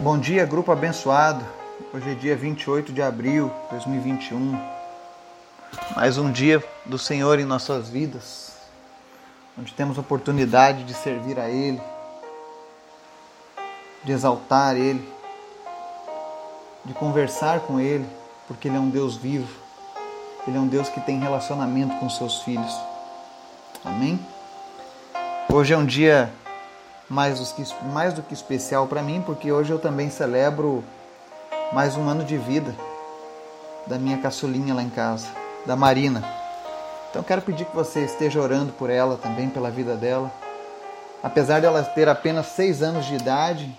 [0.00, 1.44] Bom dia, grupo abençoado.
[1.92, 4.56] Hoje é dia 28 de abril de 2021.
[5.96, 8.52] Mais um dia do Senhor em nossas vidas,
[9.58, 11.82] onde temos oportunidade de servir a Ele,
[14.04, 15.02] de exaltar Ele,
[16.84, 18.06] de conversar com Ele,
[18.46, 19.52] porque Ele é um Deus vivo,
[20.46, 22.72] Ele é um Deus que tem relacionamento com seus filhos.
[23.84, 24.24] Amém?
[25.52, 26.32] Hoje é um dia
[27.08, 30.84] mais do que, mais do que especial para mim, porque hoje eu também celebro
[31.72, 32.74] mais um ano de vida
[33.86, 35.28] da minha caçulinha lá em casa,
[35.64, 36.22] da Marina.
[37.10, 40.30] Então quero pedir que você esteja orando por ela também, pela vida dela.
[41.22, 43.74] Apesar de ela ter apenas seis anos de idade,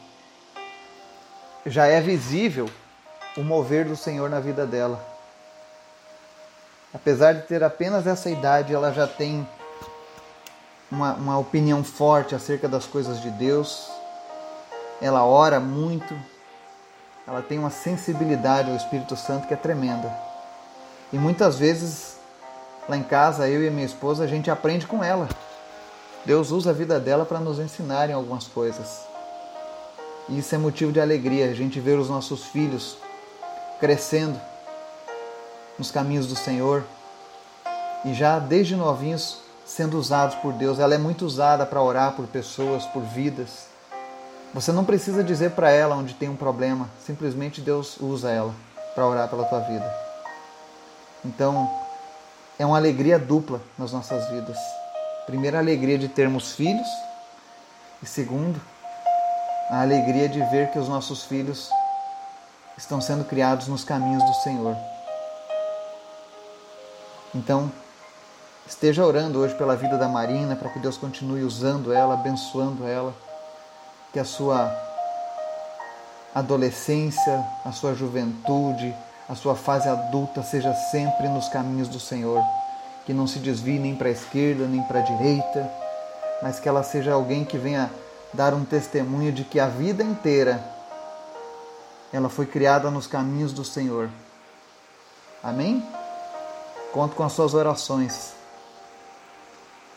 [1.65, 2.69] já é visível
[3.37, 4.99] o mover do Senhor na vida dela.
[6.93, 9.47] Apesar de ter apenas essa idade, ela já tem
[10.91, 13.89] uma, uma opinião forte acerca das coisas de Deus,
[15.01, 16.13] ela ora muito,
[17.27, 20.11] ela tem uma sensibilidade ao Espírito Santo que é tremenda.
[21.13, 22.17] E muitas vezes
[22.87, 25.29] lá em casa, eu e minha esposa, a gente aprende com ela.
[26.25, 29.07] Deus usa a vida dela para nos ensinar em algumas coisas.
[30.27, 32.97] E isso é motivo de alegria, a gente ver os nossos filhos
[33.79, 34.39] crescendo
[35.77, 36.83] nos caminhos do Senhor
[38.03, 40.79] e já desde novinhos sendo usados por Deus.
[40.79, 43.67] Ela é muito usada para orar por pessoas, por vidas.
[44.51, 48.53] Você não precisa dizer para ela onde tem um problema, simplesmente Deus usa ela
[48.95, 49.85] para orar pela tua vida.
[51.23, 51.69] Então,
[52.57, 54.57] é uma alegria dupla nas nossas vidas.
[55.27, 56.87] Primeiro, a alegria de termos filhos,
[58.01, 58.59] e segundo,
[59.69, 61.69] a alegria de ver que os nossos filhos
[62.75, 64.75] estão sendo criados nos caminhos do Senhor.
[67.35, 67.71] Então,
[68.69, 73.15] Esteja orando hoje pela vida da Marina, para que Deus continue usando ela, abençoando ela,
[74.13, 74.71] que a sua
[76.35, 78.95] adolescência, a sua juventude,
[79.27, 82.43] a sua fase adulta seja sempre nos caminhos do Senhor,
[83.07, 85.67] que não se desvie nem para a esquerda nem para a direita,
[86.43, 87.89] mas que ela seja alguém que venha
[88.31, 90.63] dar um testemunho de que a vida inteira
[92.13, 94.11] ela foi criada nos caminhos do Senhor.
[95.43, 95.83] Amém?
[96.93, 98.38] Conto com as suas orações.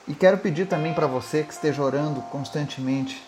[0.07, 3.23] E quero pedir também para você que esteja orando constantemente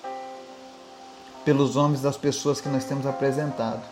[1.45, 3.83] pelos nomes das pessoas que nós temos apresentado.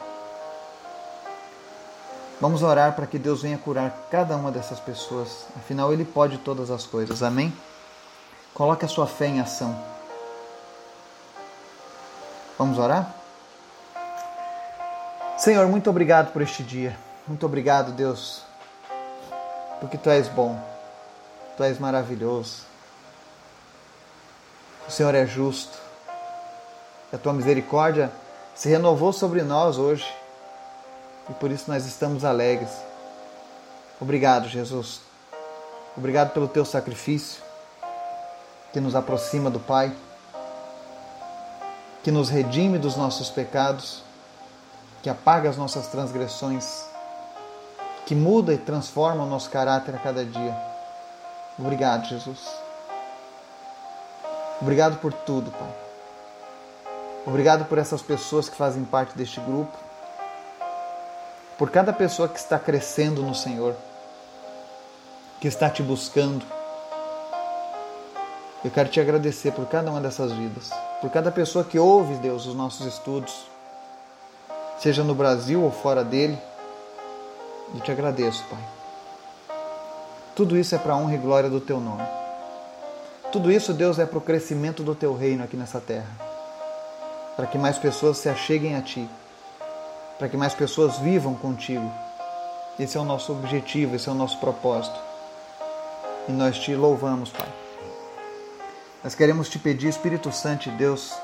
[2.41, 5.47] Vamos orar para que Deus venha curar cada uma dessas pessoas.
[5.57, 7.23] Afinal, Ele pode todas as coisas.
[7.23, 7.53] Amém?
[8.53, 9.81] Coloque a sua fé em ação.
[12.59, 13.15] Vamos orar?
[15.39, 16.97] Senhor, muito obrigado por este dia.
[17.29, 18.43] Muito obrigado, Deus,
[19.81, 20.61] porque Tu és bom,
[21.57, 22.72] Tu és maravilhoso.
[24.93, 25.79] O Senhor é justo.
[27.11, 28.13] A tua misericórdia
[28.55, 30.05] se renovou sobre nós hoje.
[31.31, 32.69] E por isso nós estamos alegres.
[33.99, 35.01] Obrigado, Jesus.
[35.97, 37.43] Obrigado pelo teu sacrifício
[38.71, 39.97] que nos aproxima do Pai,
[42.05, 44.03] que nos redime dos nossos pecados,
[45.03, 46.85] que apaga as nossas transgressões,
[48.05, 50.55] que muda e transforma o nosso caráter a cada dia.
[51.59, 52.62] Obrigado, Jesus.
[54.63, 55.75] Obrigado por tudo, Pai.
[57.27, 59.77] Obrigado por essas pessoas que fazem parte deste grupo.
[61.59, 63.75] Por cada pessoa que está crescendo no Senhor,
[65.41, 66.47] que está te buscando.
[68.65, 72.47] Eu quero te agradecer por cada uma dessas vidas, por cada pessoa que ouve, Deus,
[72.47, 73.51] os nossos estudos,
[74.79, 76.39] seja no Brasil ou fora dele.
[77.75, 78.61] Eu te agradeço, Pai.
[80.37, 82.22] Tudo isso é para honra e glória do teu nome.
[83.33, 86.11] Tudo isso, Deus, é para o crescimento do teu reino aqui nessa terra.
[87.35, 89.09] Para que mais pessoas se acheguem a ti.
[90.19, 91.91] Para que mais pessoas vivam contigo.
[92.79, 95.01] Esse é o nosso objetivo, esse é o nosso propósito.
[96.29, 97.49] E nós te louvamos, Pai.
[99.03, 101.15] Nós queremos te pedir, Espírito Santo de Deus,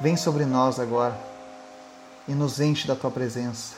[0.00, 1.18] vem sobre nós agora
[2.28, 3.74] e nos enche da tua presença.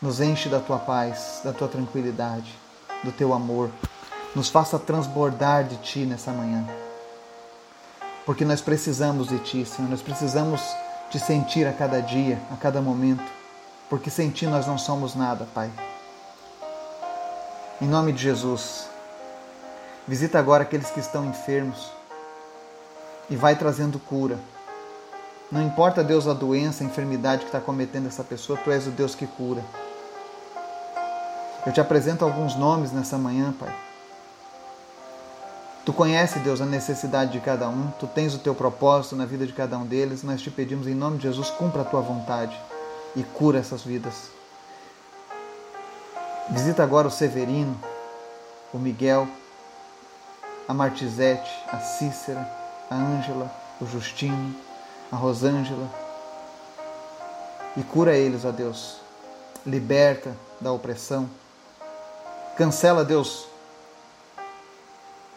[0.00, 2.54] Nos enche da tua paz, da tua tranquilidade,
[3.02, 3.70] do teu amor
[4.34, 6.66] nos faça transbordar de Ti nessa manhã.
[8.26, 10.60] Porque nós precisamos de Ti, Senhor, nós precisamos
[11.10, 13.24] te sentir a cada dia, a cada momento,
[13.88, 15.70] porque sem Ti nós não somos nada, Pai.
[17.80, 18.88] Em nome de Jesus,
[20.08, 21.90] visita agora aqueles que estão enfermos
[23.30, 24.38] e vai trazendo cura.
[25.52, 28.90] Não importa, Deus, a doença, a enfermidade que está cometendo essa pessoa, Tu és o
[28.90, 29.62] Deus que cura.
[31.64, 33.85] Eu te apresento alguns nomes nessa manhã, Pai
[35.86, 39.46] Tu conhece, Deus, a necessidade de cada um, tu tens o teu propósito na vida
[39.46, 40.24] de cada um deles.
[40.24, 42.60] Nós te pedimos em nome de Jesus, cumpra a tua vontade
[43.14, 44.30] e cura essas vidas.
[46.50, 47.80] Visita agora o Severino,
[48.74, 49.28] o Miguel,
[50.66, 52.50] a Martizete, a Cícera,
[52.90, 53.48] a Ângela,
[53.80, 54.56] o Justino,
[55.12, 55.88] a Rosângela.
[57.76, 58.96] E cura eles, ó Deus.
[59.64, 61.30] Liberta da opressão.
[62.56, 63.46] Cancela, Deus,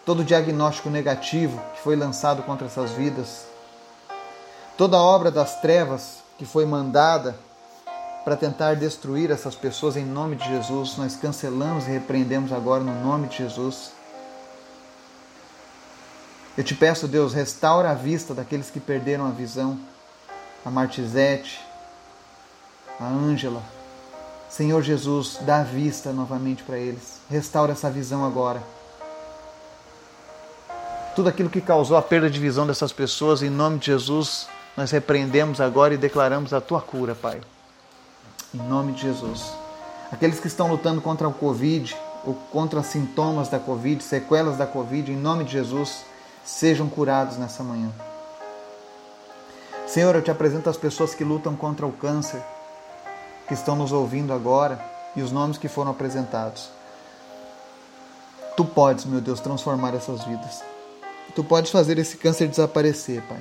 [0.09, 3.45] todo diagnóstico negativo que foi lançado contra essas vidas.
[4.75, 7.35] Toda obra das trevas que foi mandada
[8.25, 12.99] para tentar destruir essas pessoas em nome de Jesus, nós cancelamos e repreendemos agora no
[13.03, 13.91] nome de Jesus.
[16.57, 19.77] Eu te peço, Deus, restaura a vista daqueles que perderam a visão,
[20.65, 21.63] a Martizete,
[22.99, 23.61] a Ângela.
[24.49, 27.19] Senhor Jesus, dá vista novamente para eles.
[27.29, 28.78] Restaura essa visão agora.
[31.15, 34.47] Tudo aquilo que causou a perda de visão dessas pessoas, em nome de Jesus,
[34.77, 37.41] nós repreendemos agora e declaramos a tua cura, Pai.
[38.53, 39.51] Em nome de Jesus.
[40.11, 41.95] Aqueles que estão lutando contra o Covid,
[42.25, 46.03] ou contra sintomas da Covid, sequelas da Covid, em nome de Jesus,
[46.45, 47.91] sejam curados nessa manhã.
[49.87, 52.41] Senhor, eu te apresento as pessoas que lutam contra o câncer,
[53.47, 54.79] que estão nos ouvindo agora
[55.15, 56.69] e os nomes que foram apresentados.
[58.55, 60.61] Tu podes, meu Deus, transformar essas vidas.
[61.35, 63.39] Tu podes fazer esse câncer desaparecer, Pai.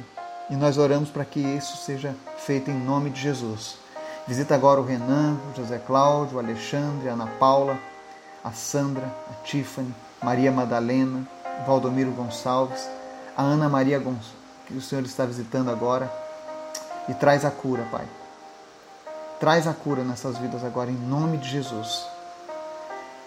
[0.50, 3.76] E nós oramos para que isso seja feito em nome de Jesus.
[4.26, 7.78] Visita agora o Renan, o José Cláudio, o Alexandre, a Ana Paula,
[8.44, 11.26] a Sandra, a Tiffany, Maria Madalena,
[11.66, 12.88] Valdomiro Gonçalves,
[13.36, 14.32] a Ana Maria Gonçalves,
[14.66, 16.12] que o Senhor está visitando agora,
[17.08, 18.04] e traz a cura, Pai.
[19.40, 22.04] Traz a cura nessas vidas agora, em nome de Jesus.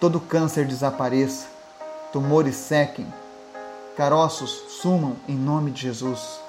[0.00, 1.46] Todo câncer desapareça,
[2.12, 3.06] tumores sequem,
[3.96, 4.50] caroços
[4.80, 6.40] sumam em nome de Jesus.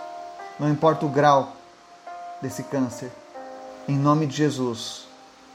[0.59, 1.53] Não importa o grau
[2.41, 3.11] desse câncer,
[3.87, 5.07] em nome de Jesus.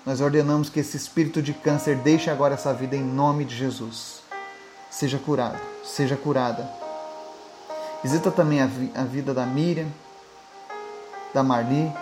[0.04, 4.18] Nós ordenamos que esse espírito de câncer deixe agora essa vida em nome de Jesus
[4.90, 6.68] seja curado, seja curada.
[8.02, 9.88] Visita também a, vi a vida da Miriam,
[11.34, 11.92] da Marli.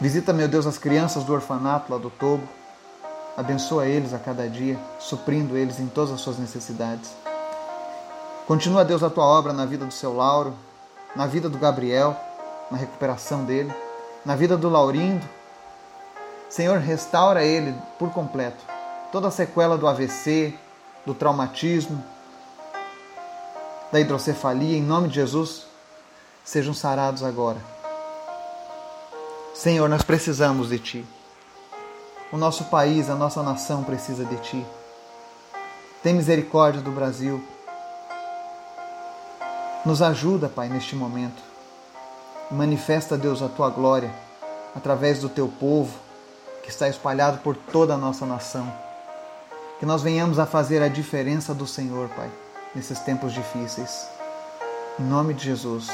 [0.00, 2.48] Visita, meu Deus, as crianças do orfanato lá do Togo.
[3.38, 7.12] Abençoa eles a cada dia, suprindo eles em todas as suas necessidades.
[8.48, 10.56] Continua, Deus, a tua obra na vida do seu Lauro,
[11.14, 12.16] na vida do Gabriel,
[12.68, 13.72] na recuperação dele,
[14.24, 15.24] na vida do Laurindo.
[16.48, 18.64] Senhor, restaura ele por completo
[19.12, 20.52] toda a sequela do AVC,
[21.06, 22.02] do traumatismo,
[23.92, 25.64] da hidrocefalia, em nome de Jesus,
[26.44, 27.58] sejam sarados agora.
[29.54, 31.17] Senhor, nós precisamos de Ti.
[32.30, 34.66] O nosso país, a nossa nação precisa de Ti.
[36.02, 37.42] Tem misericórdia do Brasil.
[39.84, 41.42] Nos ajuda, Pai, neste momento.
[42.50, 44.10] Manifesta, Deus, a Tua glória
[44.76, 45.92] através do Teu povo
[46.62, 48.70] que está espalhado por toda a nossa nação.
[49.80, 52.30] Que nós venhamos a fazer a diferença do Senhor, Pai,
[52.74, 54.06] nesses tempos difíceis.
[55.00, 55.88] Em nome de Jesus.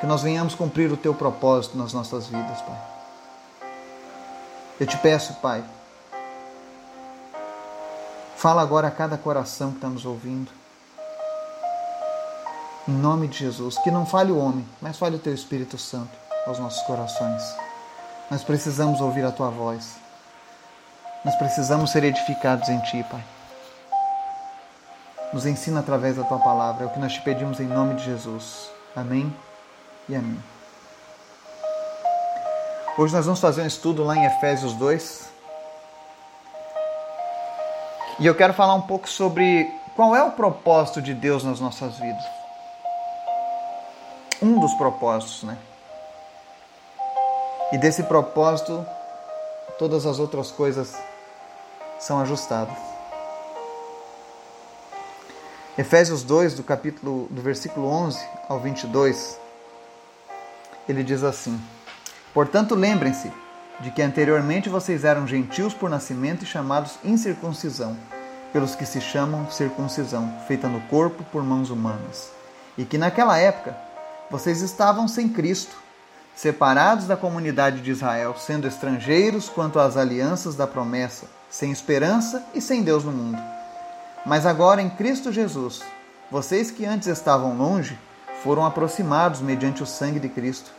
[0.00, 2.95] Que nós venhamos cumprir o Teu propósito nas nossas vidas, Pai.
[4.78, 5.64] Eu te peço, Pai,
[8.36, 10.50] fala agora a cada coração que está nos ouvindo.
[12.86, 16.10] Em nome de Jesus, que não fale o homem, mas fale o Teu Espírito Santo
[16.46, 17.42] aos nossos corações.
[18.30, 19.96] Nós precisamos ouvir a Tua voz.
[21.24, 23.24] Nós precisamos ser edificados em Ti, Pai.
[25.32, 26.84] Nos ensina através da Tua palavra.
[26.84, 28.70] É o que nós te pedimos em nome de Jesus.
[28.94, 29.34] Amém
[30.08, 30.55] e amém.
[32.98, 35.28] Hoje nós vamos fazer um estudo lá em Efésios 2.
[38.18, 41.98] E eu quero falar um pouco sobre qual é o propósito de Deus nas nossas
[41.98, 42.24] vidas.
[44.40, 45.58] Um dos propósitos, né?
[47.70, 48.86] E desse propósito,
[49.78, 50.96] todas as outras coisas
[51.98, 52.78] são ajustadas.
[55.76, 59.38] Efésios 2, do capítulo do versículo 11 ao 22,
[60.88, 61.60] ele diz assim:
[62.36, 63.32] Portanto, lembrem-se
[63.80, 67.96] de que anteriormente vocês eram gentios por nascimento e chamados incircuncisão,
[68.52, 72.30] pelos que se chamam circuncisão, feita no corpo por mãos humanas,
[72.76, 73.74] e que naquela época
[74.30, 75.74] vocês estavam sem Cristo,
[76.34, 82.60] separados da comunidade de Israel, sendo estrangeiros quanto às alianças da promessa sem esperança e
[82.60, 83.42] sem Deus no mundo.
[84.26, 85.80] Mas agora em Cristo Jesus,
[86.30, 87.98] vocês que antes estavam longe,
[88.42, 90.70] foram aproximados mediante o sangue de Cristo.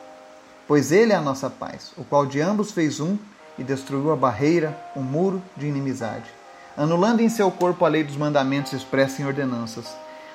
[0.67, 3.17] Pois Ele é a nossa paz, o qual de ambos fez um
[3.57, 6.29] e destruiu a barreira, o muro de inimizade,
[6.75, 9.87] anulando em seu corpo a lei dos mandamentos expressa em ordenanças.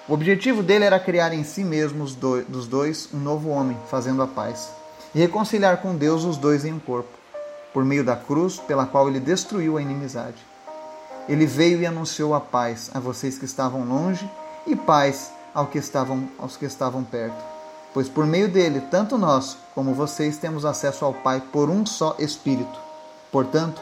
[0.08, 2.06] O objetivo dele era criar em si mesmo
[2.48, 4.70] dos dois um novo homem, fazendo a paz,
[5.14, 7.10] e reconciliar com Deus os dois em um corpo,
[7.74, 10.38] por meio da cruz pela qual ele destruiu a inimizade.
[11.28, 14.28] Ele veio e anunciou a paz a vocês que estavam longe
[14.66, 15.30] e paz
[15.70, 17.51] que estavam, aos que estavam perto.
[17.94, 22.16] Pois por meio dele, tanto nós como vocês temos acesso ao Pai por um só
[22.18, 22.78] Espírito.
[23.30, 23.80] Portanto,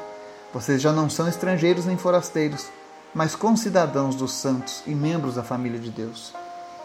[0.53, 2.67] vocês já não são estrangeiros nem forasteiros,
[3.15, 6.33] mas concidadãos dos santos e membros da família de Deus,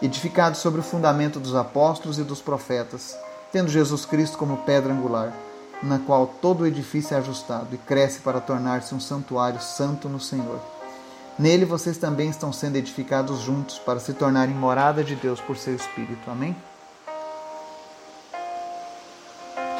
[0.00, 3.16] edificados sobre o fundamento dos apóstolos e dos profetas,
[3.52, 5.32] tendo Jesus Cristo como pedra angular,
[5.82, 10.20] na qual todo o edifício é ajustado e cresce para tornar-se um santuário santo no
[10.20, 10.60] Senhor.
[11.38, 15.74] Nele vocês também estão sendo edificados juntos para se tornarem morada de Deus por seu
[15.74, 16.30] Espírito.
[16.30, 16.56] Amém?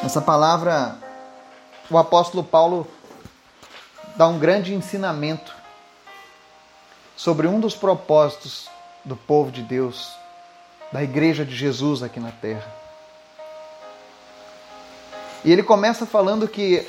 [0.06, 0.96] Nessa palavra,
[1.90, 2.86] o apóstolo Paulo
[4.14, 5.52] dá um grande ensinamento
[7.16, 8.68] sobre um dos propósitos
[9.04, 10.12] do povo de Deus,
[10.92, 12.72] da igreja de Jesus aqui na terra.
[15.44, 16.86] E ele começa falando que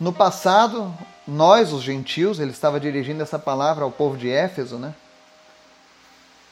[0.00, 0.92] no passado,
[1.28, 4.96] nós, os gentios, ele estava dirigindo essa palavra ao povo de Éfeso, né?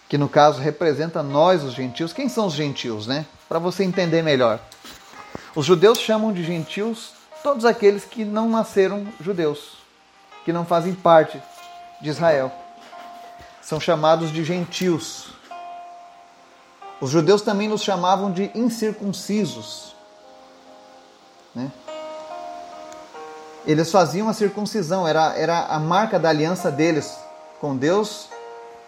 [0.08, 2.12] Que no caso representa nós, os gentios.
[2.12, 3.26] Quem são os gentios, né?
[3.48, 4.60] Para você entender melhor.
[5.56, 9.76] Os judeus chamam de gentios todos aqueles que não nasceram judeus
[10.46, 11.42] que não fazem parte
[12.00, 12.52] de Israel.
[13.60, 15.30] São chamados de gentios.
[17.00, 19.96] Os judeus também nos chamavam de incircuncisos.
[21.52, 21.68] Né?
[23.66, 27.18] Eles faziam a circuncisão, era, era a marca da aliança deles
[27.60, 28.28] com Deus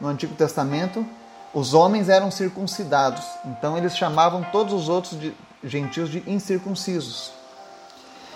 [0.01, 1.05] no Antigo Testamento.
[1.53, 7.33] Os homens eram circuncidados, então eles chamavam todos os outros de, gentios de incircuncisos.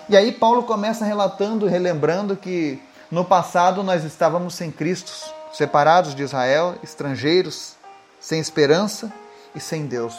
[0.08, 2.80] E aí Paulo começa relatando, relembrando que
[3.12, 5.12] no passado, nós estávamos sem Cristo,
[5.52, 7.74] separados de Israel, estrangeiros,
[8.18, 9.12] sem esperança
[9.54, 10.16] e sem Deus.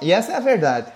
[0.00, 0.92] E essa é a verdade.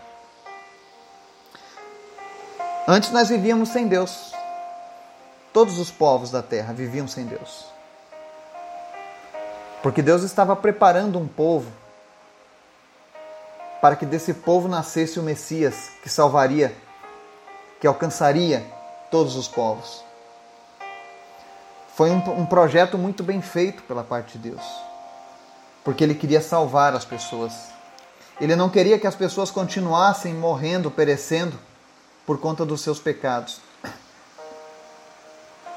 [2.89, 4.33] Antes nós vivíamos sem Deus.
[5.53, 7.67] Todos os povos da terra viviam sem Deus.
[9.85, 11.71] Porque Deus estava preparando um povo
[13.87, 16.77] para que desse povo nascesse o Messias que salvaria,
[17.81, 18.67] que alcançaria
[19.13, 20.03] todos os povos.
[21.95, 24.63] Foi um, um projeto muito bem feito pela parte de Deus,
[25.85, 27.53] porque ele queria salvar as pessoas.
[28.41, 31.57] Ele não queria que as pessoas continuassem morrendo, perecendo
[32.27, 33.61] por conta dos seus pecados.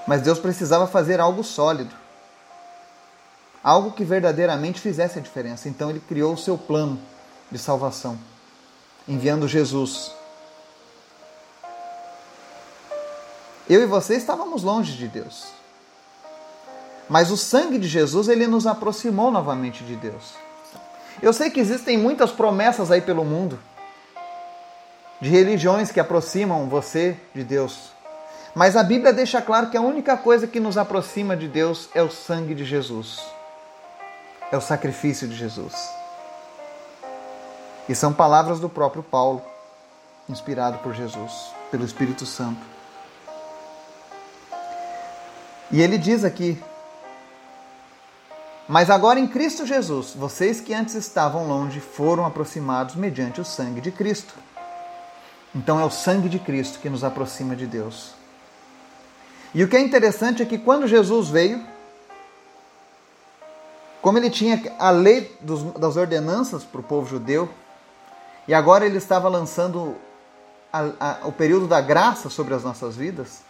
[0.07, 1.93] Mas Deus precisava fazer algo sólido,
[3.63, 5.69] algo que verdadeiramente fizesse a diferença.
[5.69, 6.99] Então ele criou o seu plano
[7.51, 8.17] de salvação,
[9.07, 10.11] enviando Jesus.
[13.69, 15.47] Eu e você estávamos longe de Deus.
[17.09, 20.33] Mas o sangue de Jesus, ele nos aproximou novamente de Deus.
[21.21, 23.59] Eu sei que existem muitas promessas aí pelo mundo
[25.19, 27.91] de religiões que aproximam você de Deus.
[28.55, 32.01] Mas a Bíblia deixa claro que a única coisa que nos aproxima de Deus é
[32.01, 33.19] o sangue de Jesus.
[34.51, 35.98] É o sacrifício de Jesus.
[37.89, 39.41] E são palavras do próprio Paulo,
[40.29, 42.61] inspirado por Jesus, pelo Espírito Santo.
[45.69, 46.63] E ele diz aqui
[48.71, 53.81] mas agora em Cristo Jesus, vocês que antes estavam longe foram aproximados mediante o sangue
[53.81, 54.35] de Cristo.
[55.55, 58.11] Então é o sangue de Cristo que nos aproxima de Deus.
[59.55, 61.65] E o que é interessante é que quando Jesus veio,
[64.03, 67.49] como ele tinha a lei dos, das ordenanças para o povo judeu,
[68.49, 69.95] e agora ele estava lançando
[70.73, 73.43] a, a, o período da graça sobre as nossas vidas,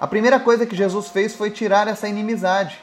[0.00, 2.76] a primeira coisa que Jesus fez foi tirar essa inimizade.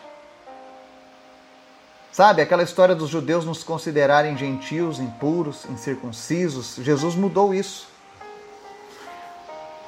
[2.09, 7.89] Sabe, aquela história dos judeus nos considerarem gentios, impuros, incircuncisos, Jesus mudou isso.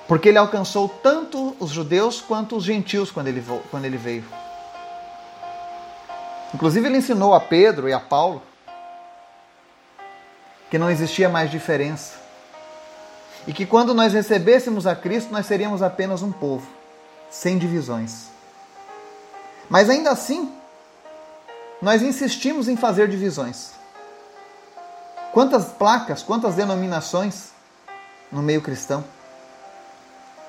[0.06, 3.42] Porque ele alcançou tanto os judeus quanto os gentios quando ele,
[3.72, 4.26] quando ele veio.
[6.54, 8.42] Inclusive, ele ensinou a Pedro e a Paulo
[10.74, 12.14] que não existia mais diferença.
[13.46, 16.68] E que quando nós recebêssemos a Cristo, nós seríamos apenas um povo,
[17.30, 18.30] sem divisões.
[19.70, 20.52] Mas ainda assim,
[21.80, 23.74] nós insistimos em fazer divisões.
[25.32, 27.50] Quantas placas, quantas denominações
[28.32, 29.06] no meio cristão?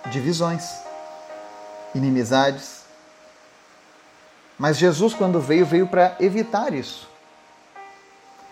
[0.07, 0.71] Divisões,
[1.95, 2.85] inimizades.
[4.59, 7.13] Mas Jesus, quando veio, veio para evitar isso.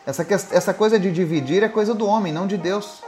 [0.07, 3.03] Essa, essa coisa de dividir é coisa do homem, não de Deus.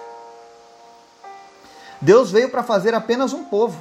[2.01, 3.81] Deus veio para fazer apenas um povo.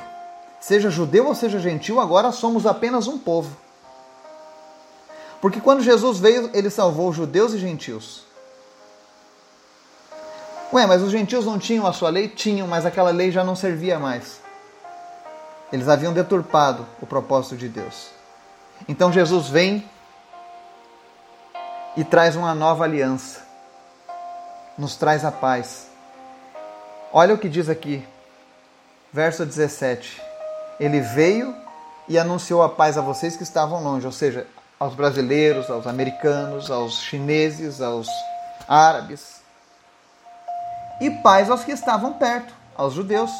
[0.59, 3.53] Seja judeu ou seja gentil, agora somos apenas um povo
[5.41, 8.23] Porque quando Jesus veio, ele salvou judeus e gentios.
[10.71, 12.29] Ué, mas os gentios não tinham a sua lei?
[12.29, 14.39] Tinham, mas aquela lei já não servia mais.
[15.71, 18.07] Eles haviam deturpado o propósito de Deus.
[18.87, 19.87] Então Jesus vem
[21.95, 23.41] e traz uma nova aliança,
[24.77, 25.87] nos traz a paz.
[27.11, 28.05] Olha o que diz aqui,
[29.11, 30.21] verso 17:
[30.79, 31.55] Ele veio
[32.07, 34.47] e anunciou a paz a vocês que estavam longe, ou seja,
[34.79, 38.07] aos brasileiros, aos americanos, aos chineses, aos
[38.67, 39.41] árabes,
[40.99, 43.31] e paz aos que estavam perto, aos judeus,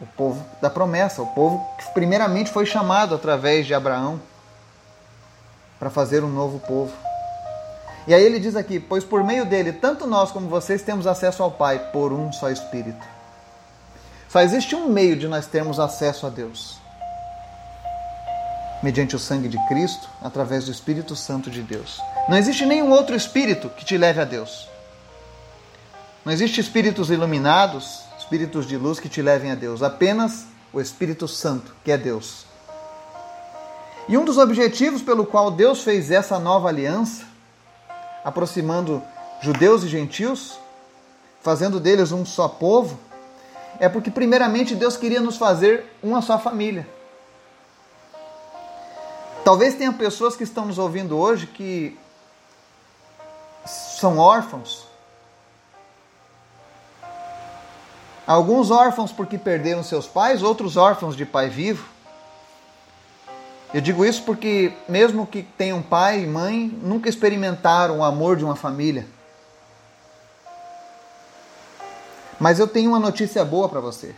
[0.00, 4.20] o povo da promessa, o povo que primeiramente foi chamado através de Abraão
[5.78, 6.92] para fazer um novo povo.
[8.06, 11.42] E aí ele diz aqui: Pois por meio dele, tanto nós como vocês temos acesso
[11.42, 13.04] ao Pai por um só Espírito.
[14.28, 16.78] Só existe um meio de nós termos acesso a Deus:
[18.82, 22.00] mediante o sangue de Cristo, através do Espírito Santo de Deus.
[22.28, 24.68] Não existe nenhum outro Espírito que te leve a Deus.
[26.24, 29.82] Não existe espíritos iluminados, espíritos de luz que te levem a Deus.
[29.82, 32.46] Apenas o Espírito Santo, que é Deus.
[34.08, 37.31] E um dos objetivos pelo qual Deus fez essa nova aliança
[38.24, 39.02] aproximando
[39.40, 40.58] judeus e gentios,
[41.40, 42.98] fazendo deles um só povo,
[43.80, 46.86] é porque, primeiramente, Deus queria nos fazer uma só família.
[49.44, 51.98] Talvez tenha pessoas que estão nos ouvindo hoje que
[53.66, 54.86] são órfãos.
[58.24, 61.91] Alguns órfãos porque perderam seus pais, outros órfãos de pai vivo.
[63.74, 68.44] Eu digo isso porque, mesmo que tenham pai e mãe, nunca experimentaram o amor de
[68.44, 69.06] uma família.
[72.38, 74.14] Mas eu tenho uma notícia boa para você.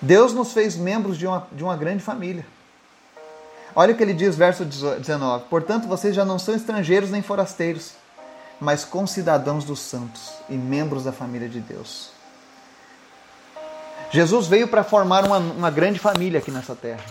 [0.00, 2.46] Deus nos fez membros de uma, de uma grande família.
[3.74, 7.92] Olha o que ele diz, verso 19: Portanto, vocês já não são estrangeiros nem forasteiros,
[8.60, 12.17] mas concidadãos dos santos e membros da família de Deus.
[14.10, 17.04] Jesus veio para formar uma, uma grande família aqui nessa terra.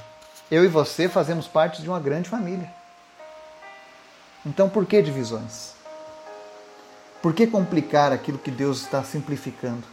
[0.49, 2.71] Eu e você fazemos parte de uma grande família.
[4.45, 5.77] Então por que divisões?
[7.21, 9.83] Por que complicar aquilo que Deus está simplificando?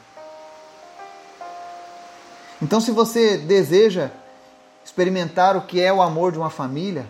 [2.63, 4.11] Então, se você deseja
[4.85, 7.07] experimentar o que é o amor de uma família,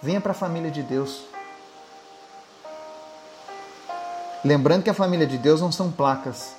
[0.00, 1.22] venha para a família de Deus.
[4.44, 6.54] Lembrando que a família de Deus não são placas,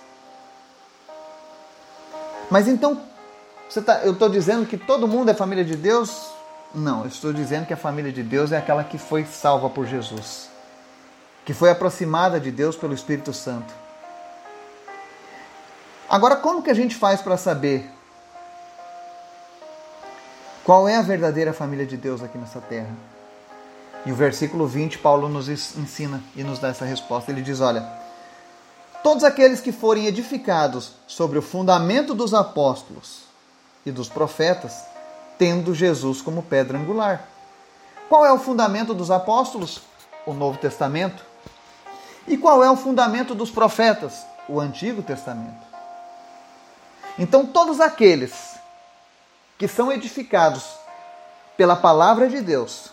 [2.50, 3.02] mas então,
[3.86, 6.32] tá, eu estou dizendo que todo mundo é família de Deus?
[6.74, 9.86] Não, eu estou dizendo que a família de Deus é aquela que foi salva por
[9.86, 10.50] Jesus,
[11.46, 13.74] que foi aproximada de Deus pelo Espírito Santo.
[16.10, 17.90] Agora, como que a gente faz para saber
[20.64, 22.94] qual é a verdadeira família de Deus aqui nessa terra?
[24.06, 27.32] E o versículo 20, Paulo nos ensina e nos dá essa resposta.
[27.32, 28.03] Ele diz: Olha,
[29.04, 33.24] Todos aqueles que forem edificados sobre o fundamento dos apóstolos
[33.86, 34.86] e dos profetas,
[35.38, 37.28] tendo Jesus como pedra angular.
[38.08, 39.82] Qual é o fundamento dos apóstolos?
[40.26, 41.26] O Novo Testamento.
[42.26, 44.26] E qual é o fundamento dos profetas?
[44.48, 45.62] O Antigo Testamento.
[47.20, 48.56] Então, todos aqueles
[49.58, 50.64] que são edificados
[51.58, 52.90] pela palavra de Deus,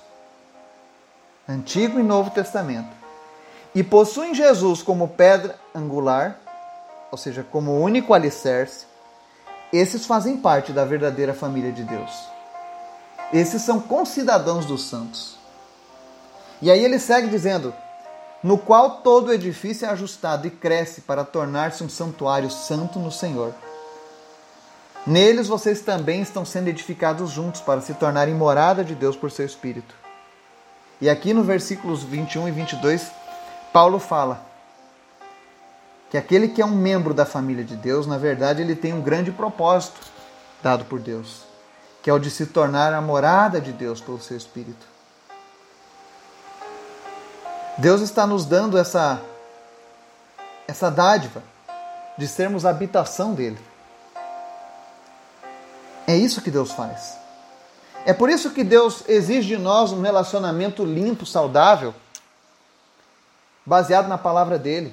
[1.49, 3.00] Antigo e Novo Testamento,
[3.75, 6.39] e possuem Jesus como pedra angular,
[7.11, 8.87] ou seja, como único alicerce,
[9.73, 12.11] esses fazem parte da verdadeira família de Deus.
[13.33, 15.39] Esses são concidadãos dos santos.
[16.61, 17.73] E aí ele segue dizendo:
[18.43, 23.55] no qual todo edifício é ajustado e cresce para tornar-se um santuário santo no Senhor.
[25.07, 29.47] Neles vocês também estão sendo edificados juntos para se tornarem morada de Deus por seu
[29.47, 29.95] Espírito.
[31.01, 33.11] E aqui no versículos 21 e 22
[33.73, 34.47] Paulo fala
[36.11, 39.01] que aquele que é um membro da família de Deus, na verdade, ele tem um
[39.01, 40.01] grande propósito
[40.61, 41.43] dado por Deus,
[42.03, 44.87] que é o de se tornar a morada de Deus pelo seu Espírito.
[47.79, 49.23] Deus está nos dando essa
[50.67, 51.43] essa dádiva
[52.17, 53.59] de sermos a habitação dele.
[56.07, 57.17] É isso que Deus faz.
[58.05, 61.95] É por isso que Deus exige de nós um relacionamento limpo, saudável
[63.71, 64.93] baseado na palavra dele.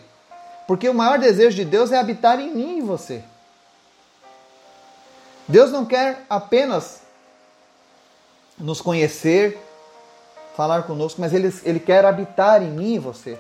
[0.68, 3.24] Porque o maior desejo de Deus é habitar em mim e você.
[5.48, 7.02] Deus não quer apenas
[8.56, 9.58] nos conhecer,
[10.56, 13.40] falar conosco, mas ele, ele quer habitar em mim e você.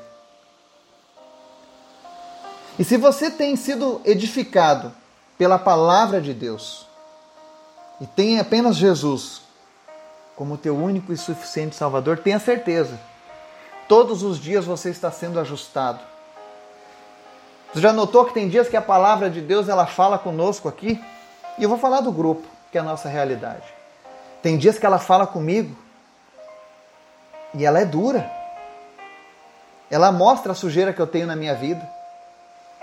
[2.80, 4.92] E se você tem sido edificado
[5.38, 6.88] pela palavra de Deus
[8.02, 9.44] e tem apenas Jesus
[10.36, 13.00] como teu único e suficiente Salvador, tenha certeza.
[13.88, 16.00] Todos os dias você está sendo ajustado.
[17.74, 21.04] Você já notou que tem dias que a palavra de Deus ela fala conosco aqui?
[21.58, 23.64] E eu vou falar do grupo, que é a nossa realidade.
[24.42, 25.76] Tem dias que ela fala comigo
[27.54, 28.30] e ela é dura.
[29.90, 31.88] Ela mostra a sujeira que eu tenho na minha vida.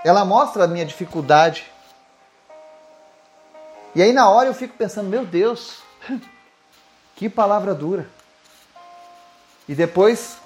[0.05, 1.71] Ela mostra a minha dificuldade.
[3.95, 5.83] E aí na hora eu fico pensando, meu Deus,
[7.15, 8.09] que palavra dura.
[9.69, 10.37] E depois,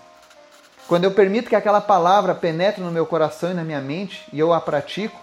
[0.88, 4.38] quando eu permito que aquela palavra penetre no meu coração e na minha mente e
[4.38, 5.20] eu a pratico,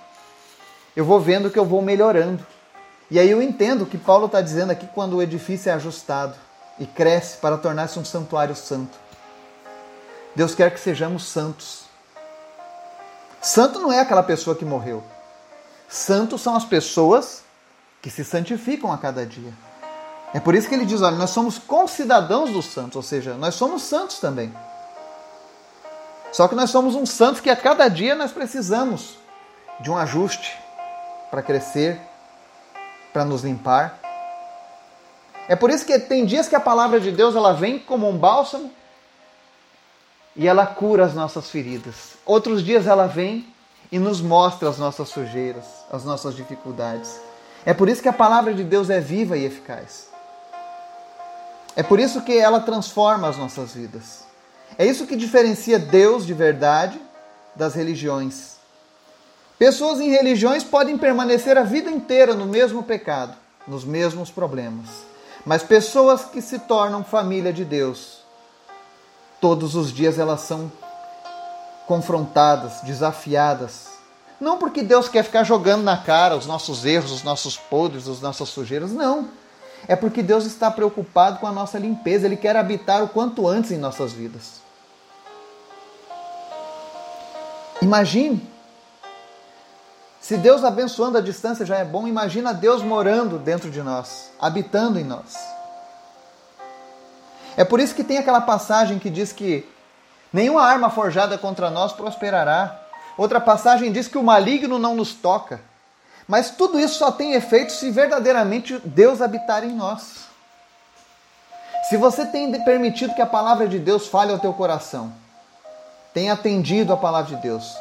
[0.95, 2.45] eu vou vendo que eu vou melhorando.
[3.09, 6.35] E aí eu entendo o que Paulo está dizendo aqui quando o edifício é ajustado
[6.79, 8.95] e cresce para tornar-se um santuário santo.
[10.35, 11.85] Deus quer que sejamos santos.
[13.41, 15.03] Santo não é aquela pessoa que morreu.
[15.89, 17.43] Santos são as pessoas
[18.03, 19.53] que se santificam a cada dia.
[20.31, 23.55] É por isso que ele diz: olha, nós somos concidadãos dos santos, ou seja, nós
[23.55, 24.53] somos santos também.
[26.35, 29.17] Só que nós somos um santo que a cada dia nós precisamos
[29.79, 30.53] de um ajuste
[31.31, 31.97] para crescer,
[33.13, 33.97] para nos limpar.
[35.47, 38.17] É por isso que tem dias que a palavra de Deus ela vem como um
[38.17, 38.69] bálsamo
[40.35, 42.17] e ela cura as nossas feridas.
[42.25, 43.47] Outros dias ela vem
[43.89, 47.17] e nos mostra as nossas sujeiras, as nossas dificuldades.
[47.65, 50.09] É por isso que a palavra de Deus é viva e eficaz.
[51.77, 54.25] É por isso que ela transforma as nossas vidas.
[54.77, 56.99] É isso que diferencia Deus de verdade
[57.55, 58.55] das religiões.
[59.57, 64.87] Pessoas em religiões podem permanecer a vida inteira no mesmo pecado, nos mesmos problemas.
[65.45, 68.19] Mas pessoas que se tornam família de Deus,
[69.39, 70.71] todos os dias elas são
[71.87, 73.87] confrontadas, desafiadas.
[74.41, 78.19] Não porque Deus quer ficar jogando na cara os nossos erros, os nossos podres, as
[78.19, 79.29] nossas sujeiras, não.
[79.87, 83.71] É porque Deus está preocupado com a nossa limpeza, Ele quer habitar o quanto antes
[83.71, 84.61] em nossas vidas.
[87.81, 88.55] Imagine
[90.25, 94.97] se Deus abençoando a distância já é bom, imagina Deus morando dentro de nós, habitando
[94.97, 95.37] em nós.
[97.55, 99.69] É por isso que tem aquela passagem que diz que
[100.33, 102.75] nenhuma arma forjada contra nós prosperará.
[103.15, 105.61] Outra passagem diz que o maligno não nos toca.
[106.27, 110.25] Mas tudo isso só tem efeito se verdadeiramente Deus habitar em nós.
[111.89, 115.13] Se você tem permitido que a palavra de Deus fale ao teu coração,
[116.13, 117.77] tem atendido a palavra de Deus,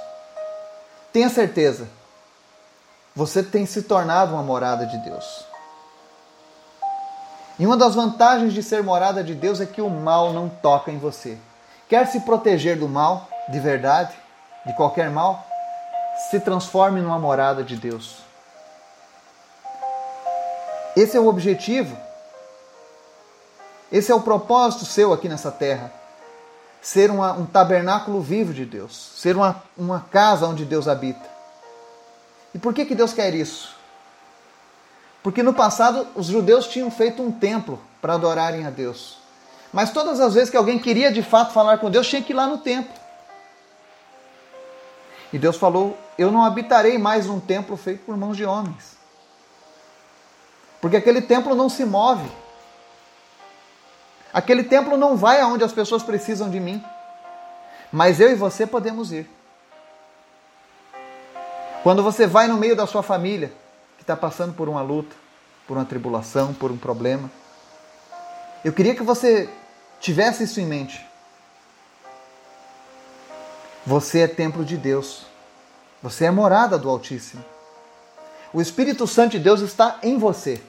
[1.11, 1.89] tenha certeza,
[3.17, 5.47] você tem se tornado uma morada de Deus.
[7.59, 10.91] E uma das vantagens de ser morada de Deus é que o mal não toca
[10.91, 11.39] em você.
[11.89, 14.13] Quer se proteger do mal, de verdade,
[14.67, 15.47] de qualquer mal,
[16.31, 18.24] se transforme numa morada de Deus.
[20.97, 21.97] Esse é o objetivo.
[23.91, 25.93] Esse é o propósito seu aqui nessa terra.
[26.81, 29.13] Ser uma, um tabernáculo vivo de Deus.
[29.17, 31.29] Ser uma, uma casa onde Deus habita.
[32.55, 33.75] E por que, que Deus quer isso?
[35.23, 39.19] Porque no passado os judeus tinham feito um templo para adorarem a Deus.
[39.73, 42.37] Mas todas as vezes que alguém queria de fato falar com Deus, tinha que ir
[42.37, 42.95] lá no templo.
[45.33, 48.94] E Deus falou: Eu não habitarei mais num templo feito por mãos de homens.
[50.85, 52.31] Porque aquele templo não se move.
[54.31, 56.85] Aquele templo não vai aonde as pessoas precisam de mim.
[57.91, 59.27] Mas eu e você podemos ir.
[61.83, 63.51] Quando você vai no meio da sua família,
[63.97, 65.17] que está passando por uma luta,
[65.67, 67.31] por uma tribulação, por um problema,
[68.63, 69.49] eu queria que você
[69.99, 71.03] tivesse isso em mente.
[73.87, 75.25] Você é templo de Deus.
[76.03, 77.43] Você é morada do Altíssimo.
[78.53, 80.63] O Espírito Santo de Deus está em você.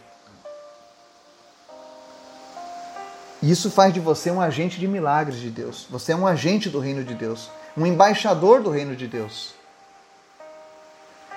[3.42, 5.86] E isso faz de você um agente de milagres de Deus.
[5.90, 9.54] Você é um agente do reino de Deus, um embaixador do reino de Deus.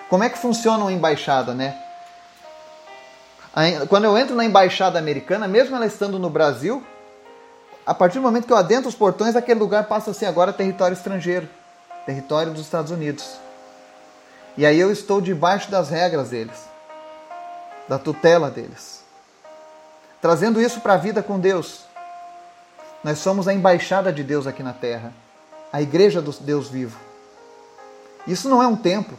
[0.09, 1.77] Como é que funciona uma embaixada, né?
[3.89, 6.83] Quando eu entro na embaixada americana, mesmo ela estando no Brasil,
[7.85, 10.53] a partir do momento que eu adentro os portões, aquele lugar passa a ser agora
[10.53, 11.49] território estrangeiro,
[12.07, 13.39] território dos Estados Unidos.
[14.57, 16.59] E aí eu estou debaixo das regras deles,
[17.89, 19.03] da tutela deles.
[20.21, 21.88] Trazendo isso para a vida com Deus.
[23.03, 25.13] Nós somos a embaixada de Deus aqui na terra,
[25.73, 26.99] a igreja do Deus vivo.
[28.27, 29.19] Isso não é um templo,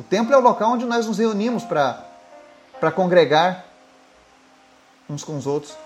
[0.00, 3.66] o templo é o local onde nós nos reunimos para congregar
[5.10, 5.76] uns com os outros.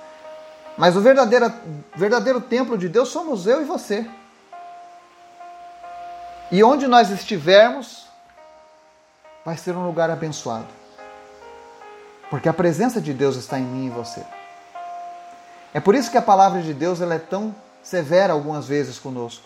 [0.79, 1.53] Mas o verdadeiro,
[1.97, 4.09] verdadeiro templo de Deus somos eu e você.
[6.53, 8.07] E onde nós estivermos,
[9.45, 10.69] vai ser um lugar abençoado.
[12.31, 14.25] Porque a presença de Deus está em mim e você.
[15.75, 19.45] É por isso que a palavra de Deus ela é tão severa algumas vezes conosco.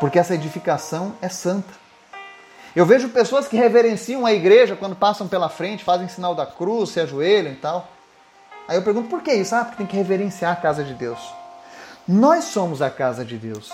[0.00, 1.72] Porque essa edificação é santa.
[2.74, 6.90] Eu vejo pessoas que reverenciam a igreja quando passam pela frente, fazem sinal da cruz,
[6.90, 7.86] se ajoelham e tal.
[8.66, 9.54] Aí eu pergunto por que isso?
[9.54, 11.18] Ah, porque tem que reverenciar a casa de Deus.
[12.06, 13.70] Nós somos a casa de Deus.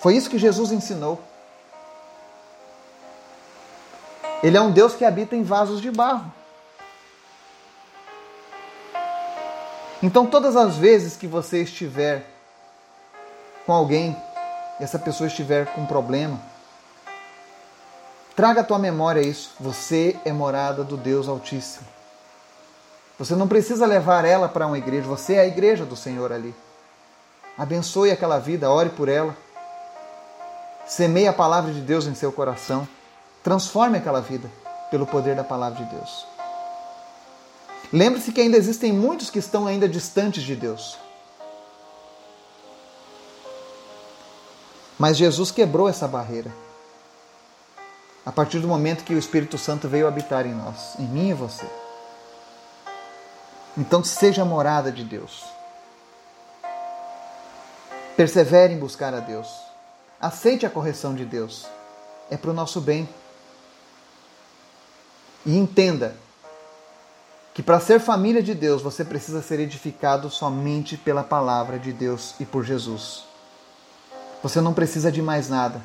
[0.00, 1.20] Foi isso que Jesus ensinou.
[4.42, 6.32] Ele é um Deus que habita em vasos de barro.
[10.04, 12.26] Então, todas as vezes que você estiver
[13.64, 14.14] com alguém
[14.78, 16.38] e essa pessoa estiver com um problema,
[18.36, 19.54] traga à tua memória isso.
[19.58, 21.86] Você é morada do Deus Altíssimo.
[23.18, 26.54] Você não precisa levar ela para uma igreja, você é a igreja do Senhor ali.
[27.56, 29.34] Abençoe aquela vida, ore por ela.
[30.86, 32.86] Semeie a palavra de Deus em seu coração.
[33.42, 34.50] Transforme aquela vida
[34.90, 36.33] pelo poder da palavra de Deus.
[37.94, 40.98] Lembre-se que ainda existem muitos que estão ainda distantes de Deus.
[44.98, 46.52] Mas Jesus quebrou essa barreira.
[48.26, 51.34] A partir do momento que o Espírito Santo veio habitar em nós, em mim e
[51.34, 51.64] você.
[53.78, 55.44] Então seja morada de Deus.
[58.16, 59.46] Persevere em buscar a Deus.
[60.20, 61.64] Aceite a correção de Deus.
[62.28, 63.08] É para o nosso bem.
[65.46, 66.23] E entenda
[67.54, 72.34] que para ser família de Deus você precisa ser edificado somente pela palavra de Deus
[72.40, 73.24] e por Jesus.
[74.42, 75.80] Você não precisa de mais nada.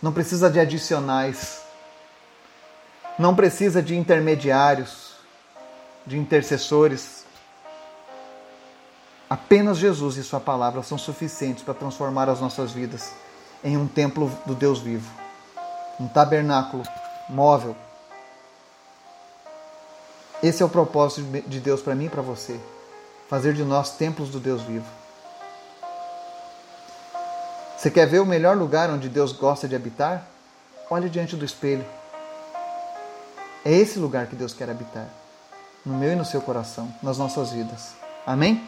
[0.00, 1.60] Não precisa de adicionais.
[3.18, 5.12] Não precisa de intermediários,
[6.06, 7.26] de intercessores.
[9.28, 13.12] Apenas Jesus e Sua palavra são suficientes para transformar as nossas vidas
[13.62, 15.08] em um templo do Deus vivo,
[16.00, 16.82] um tabernáculo
[17.28, 17.76] móvel.
[20.42, 22.58] Esse é o propósito de Deus para mim e para você,
[23.28, 24.86] fazer de nós templos do Deus vivo.
[27.78, 30.26] Você quer ver o melhor lugar onde Deus gosta de habitar?
[30.90, 31.84] Olhe diante do espelho.
[33.64, 35.06] É esse lugar que Deus quer habitar,
[35.86, 37.92] no meu e no seu coração, nas nossas vidas.
[38.26, 38.66] Amém?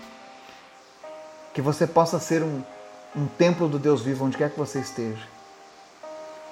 [1.52, 2.62] Que você possa ser um,
[3.16, 5.26] um templo do Deus vivo onde quer que você esteja.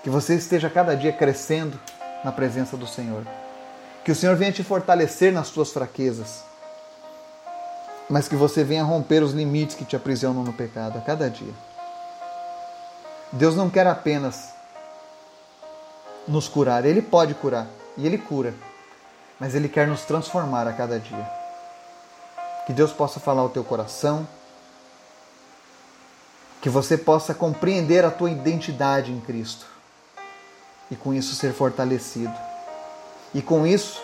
[0.02, 1.78] Que você esteja cada dia crescendo
[2.24, 3.24] na presença do Senhor.
[4.04, 6.42] Que o Senhor venha te fortalecer nas suas fraquezas.
[8.10, 11.54] Mas que você venha romper os limites que te aprisionam no pecado a cada dia.
[13.32, 14.50] Deus não quer apenas
[16.28, 18.54] nos curar, Ele pode curar e Ele cura,
[19.40, 21.30] mas Ele quer nos transformar a cada dia.
[22.66, 24.26] Que Deus possa falar ao teu coração,
[26.60, 29.66] que você possa compreender a tua identidade em Cristo
[30.90, 32.51] e com isso ser fortalecido.
[33.34, 34.00] E com isso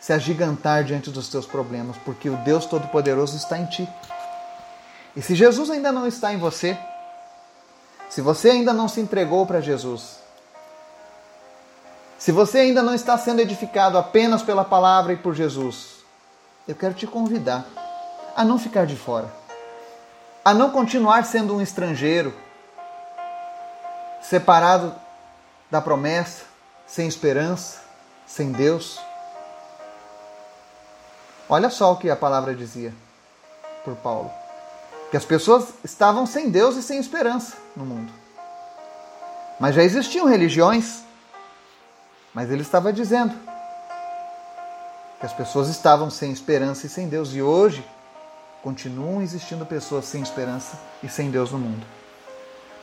[0.00, 3.88] se agigantar diante dos teus problemas, porque o Deus Todo-Poderoso está em ti.
[5.14, 6.78] E se Jesus ainda não está em você,
[8.08, 10.18] se você ainda não se entregou para Jesus,
[12.18, 15.96] se você ainda não está sendo edificado apenas pela palavra e por Jesus,
[16.66, 17.66] eu quero te convidar
[18.36, 19.46] a não ficar de fora
[20.46, 22.32] a não continuar sendo um estrangeiro,
[24.22, 24.94] separado
[25.68, 26.44] da promessa,
[26.86, 27.80] sem esperança,
[28.26, 28.98] sem Deus.
[31.48, 32.92] Olha só o que a palavra dizia
[33.84, 34.30] por Paulo:
[35.10, 38.12] que as pessoas estavam sem Deus e sem esperança no mundo.
[39.58, 41.02] Mas já existiam religiões,
[42.34, 43.34] mas ele estava dizendo
[45.18, 47.82] que as pessoas estavam sem esperança e sem Deus, e hoje
[48.66, 51.86] Continuam existindo pessoas sem esperança e sem Deus no mundo.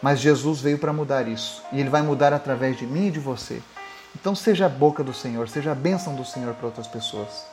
[0.01, 1.61] Mas Jesus veio para mudar isso.
[1.73, 3.61] E Ele vai mudar através de mim e de você.
[4.15, 7.45] Então seja a boca do Senhor, seja a bênção do Senhor para outras pessoas.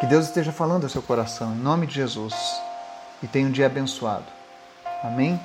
[0.00, 2.34] Que Deus esteja falando ao seu coração, em nome de Jesus.
[3.22, 4.26] E tenha um dia abençoado.
[5.02, 5.40] Amém?